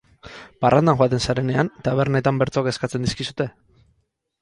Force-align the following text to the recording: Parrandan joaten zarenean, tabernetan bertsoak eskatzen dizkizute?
Parrandan 0.63 0.97
joaten 1.01 1.21
zarenean, 1.27 1.71
tabernetan 1.89 2.43
bertsoak 2.43 2.73
eskatzen 2.75 3.09
dizkizute? 3.09 3.51